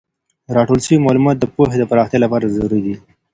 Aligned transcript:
راټول 0.55 0.79
سوی 0.85 0.97
معلومات 1.05 1.37
د 1.39 1.43
پوهې 1.55 1.77
د 1.79 1.83
پراختیا 1.91 2.19
لپاره 2.21 2.53
ضروري 2.55 2.81
دي. 2.85 2.95